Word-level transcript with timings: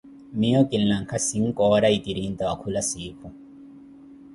Miyo 0.39 0.61
kinlakha 0.69 1.17
sinkoora 1.27 1.87
e 1.97 1.99
trinta 2.05 2.43
wakhula 2.49 2.81
sikhu. 2.89 3.27